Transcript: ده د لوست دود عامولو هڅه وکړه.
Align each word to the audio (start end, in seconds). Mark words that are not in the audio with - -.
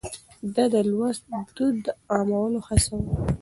ده 0.53 0.63
د 0.73 0.75
لوست 0.89 1.23
دود 1.55 1.83
عامولو 2.13 2.59
هڅه 2.67 2.89
وکړه. 2.95 3.15